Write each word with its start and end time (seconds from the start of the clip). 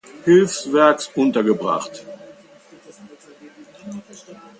Hilfswerks 0.25 1.11
untergebracht. 1.13 2.03